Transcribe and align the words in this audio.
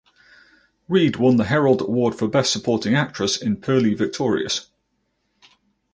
Reed 0.87 1.17
won 1.17 1.35
the 1.37 1.43
Herald 1.43 1.81
Award 1.81 2.15
for 2.15 2.27
best 2.27 2.51
supporting 2.51 2.95
actress 2.95 3.39
in 3.39 3.57
"Purlie 3.57 3.93
Victorious". 3.93 4.71